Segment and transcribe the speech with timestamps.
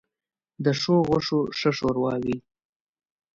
[0.33, 2.37] ـ د ښو غوښو ښه ښوروا وي.